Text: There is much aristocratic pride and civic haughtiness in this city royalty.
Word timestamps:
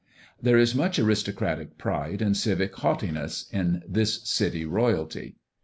There 0.41 0.57
is 0.57 0.73
much 0.73 0.97
aristocratic 0.97 1.77
pride 1.77 2.23
and 2.23 2.35
civic 2.35 2.75
haughtiness 2.75 3.47
in 3.51 3.83
this 3.87 4.27
city 4.27 4.65
royalty. 4.65 5.35